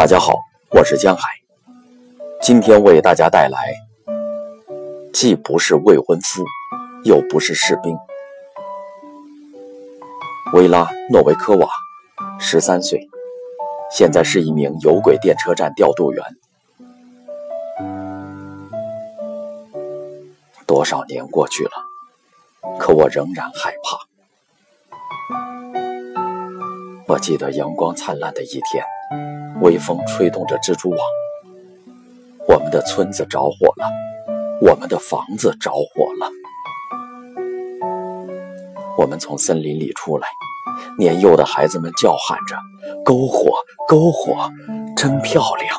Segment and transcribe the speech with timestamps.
[0.00, 0.32] 大家好，
[0.70, 1.28] 我是江海，
[2.40, 3.74] 今天为大家带来，
[5.12, 6.42] 既不是未婚夫，
[7.04, 7.94] 又不是士兵。
[10.54, 11.68] 维拉诺维科瓦，
[12.38, 13.06] 十三岁，
[13.90, 16.24] 现在是一名有轨电车站调度员。
[20.66, 21.72] 多少年过去了，
[22.78, 23.98] 可我仍然害怕。
[27.06, 28.82] 我记得阳光灿烂的一天，
[29.60, 30.98] 微风吹动着蜘蛛网，
[32.48, 33.90] 我们的村子着火了，
[34.60, 36.30] 我们的房子着火了。
[38.96, 40.28] 我们从森林里出来，
[40.98, 42.56] 年幼的孩子们叫喊着
[43.04, 43.52] ：“篝火，
[43.88, 44.50] 篝火，
[44.96, 45.78] 真漂亮！”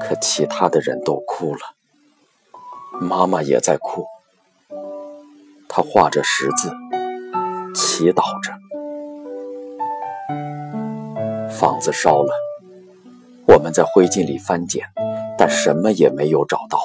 [0.00, 1.60] 可其他的人都哭了，
[3.00, 4.04] 妈妈也在哭，
[5.68, 6.72] 她画着十字。
[7.74, 8.52] 祈祷着，
[11.58, 12.32] 房子烧了，
[13.44, 14.86] 我们在灰烬里翻捡，
[15.36, 16.78] 但什么也没有找到，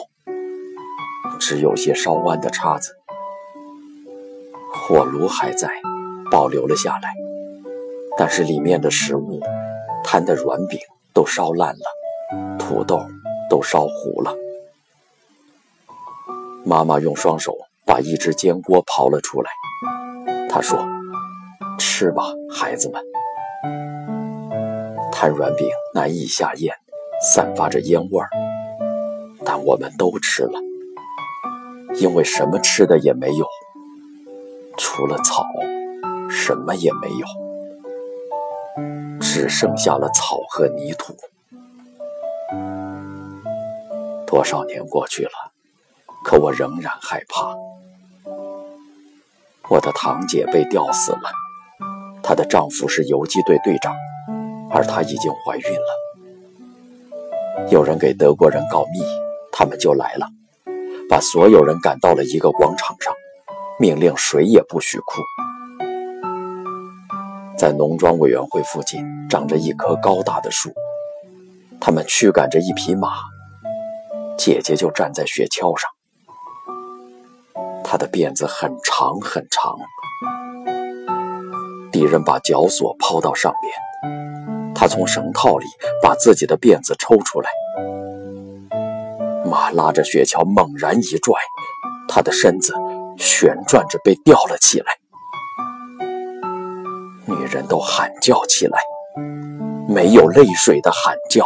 [1.39, 2.97] 只有些烧弯的叉子。
[4.73, 5.69] 火炉还在，
[6.31, 7.13] 保留了下来，
[8.17, 9.39] 但是里面的食物，
[10.03, 10.79] 摊的软饼
[11.13, 12.99] 都烧烂了，土豆
[13.51, 14.35] 都烧糊了。
[16.65, 19.51] 妈妈用双手把一只煎锅刨了出来。
[20.49, 20.83] 她说
[21.77, 22.99] ：“吃吧，孩子们。”
[25.23, 26.75] 摊软饼难以下咽，
[27.21, 28.27] 散发着烟味儿，
[29.45, 30.59] 但我们都吃了，
[31.95, 33.47] 因为什么吃的也没有，
[34.77, 35.45] 除了草，
[36.29, 37.25] 什么也没有，
[39.21, 41.15] 只剩下了草和泥土。
[44.27, 45.53] 多少年过去了，
[46.25, 47.55] 可我仍然害怕。
[49.69, 51.31] 我的堂姐被吊死了，
[52.21, 53.95] 她的丈夫是游击队队长，
[54.73, 57.69] 而她已经怀孕了。
[57.69, 59.01] 有人给德国人告密，
[59.51, 60.27] 他们就来了，
[61.09, 63.13] 把所有人赶到了一个广场上，
[63.79, 65.21] 命令谁也不许哭。
[67.55, 70.71] 在农庄委员会附近长着一棵高大的树，
[71.79, 73.09] 他们驱赶着一匹马，
[74.37, 75.89] 姐姐就站在雪橇上。
[77.83, 79.77] 她的辫子很长很长，
[81.91, 83.71] 敌人把绞索抛到上边，
[84.83, 85.65] 他从绳套里
[86.01, 87.49] 把自己的辫子抽出来，
[89.49, 91.39] 马拉着雪橇猛然一拽，
[92.09, 92.73] 他的身子
[93.17, 94.97] 旋转着被吊了起来，
[97.25, 98.77] 女人都喊叫起来，
[99.87, 101.45] 没有泪水的喊叫，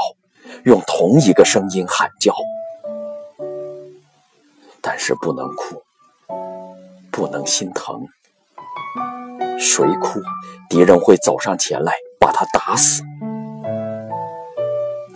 [0.64, 2.34] 用同一个声音喊叫，
[4.82, 5.84] 但是不能哭。
[7.12, 8.08] 不能心疼，
[9.60, 10.20] 谁哭，
[10.70, 13.04] 敌人会走上前来把他打死。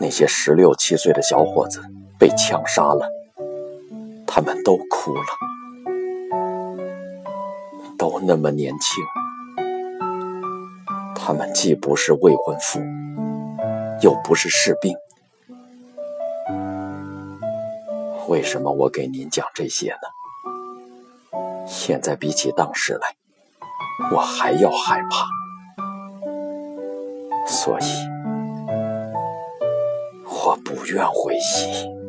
[0.02, 1.80] 那些十六七岁的小伙子
[2.18, 3.08] 被枪杀了，
[4.26, 5.24] 他们都哭了，
[8.00, 9.04] 都那么年轻。
[11.16, 12.82] 他们既不是未婚夫，
[14.02, 14.92] 又不是士兵。
[18.28, 21.38] 为什么我给您讲这些呢？
[21.68, 23.16] 现在比起当时来，
[24.12, 25.28] 我还要害怕，
[27.46, 27.84] 所以
[30.82, 32.01] 不愿回忆。